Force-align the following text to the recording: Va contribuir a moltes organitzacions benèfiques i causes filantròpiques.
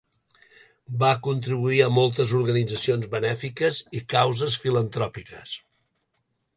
Va 1.03 1.11
contribuir 1.27 1.83
a 1.83 1.91
moltes 1.99 2.33
organitzacions 2.41 3.13
benèfiques 3.13 3.81
i 4.01 4.05
causes 4.19 4.61
filantròpiques. 4.67 5.59